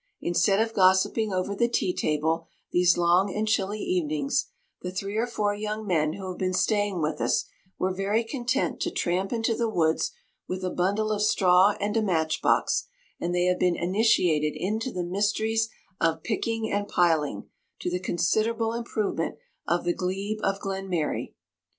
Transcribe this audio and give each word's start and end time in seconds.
Instead 0.19 0.59
of 0.59 0.73
gossipping 0.73 1.31
over 1.31 1.53
the 1.53 1.69
tea 1.69 1.93
table 1.93 2.47
these 2.71 2.97
long 2.97 3.31
and 3.31 3.47
chilly 3.47 3.77
evenings, 3.81 4.47
the 4.81 4.91
three 4.91 5.15
or 5.15 5.27
four 5.27 5.53
young 5.53 5.85
men 5.85 6.13
who 6.13 6.27
have 6.27 6.39
been 6.39 6.55
staying 6.55 7.03
with 7.03 7.21
us, 7.21 7.45
were 7.77 7.93
very 7.93 8.23
content 8.23 8.79
to 8.79 8.89
tramp 8.89 9.31
into 9.31 9.53
the 9.55 9.69
woods, 9.69 10.09
with 10.47 10.63
a 10.63 10.71
bundle 10.71 11.11
of 11.11 11.21
straw 11.21 11.75
and 11.79 11.95
a 11.95 12.01
match 12.01 12.41
box; 12.41 12.87
and 13.19 13.35
they 13.35 13.45
have 13.45 13.59
been 13.59 13.75
initiated 13.75 14.53
into 14.55 14.91
the 14.91 15.03
mysteries 15.03 15.69
of 15.99 16.23
'picking 16.23 16.71
and 16.71 16.87
piling,' 16.87 17.47
to 17.79 17.91
the 17.91 17.99
considerable 17.99 18.73
improvement 18.73 19.35
of 19.67 19.83
the 19.85 19.93
glebe 19.93 20.39
of 20.41 20.59
Glenmary. 20.59 21.35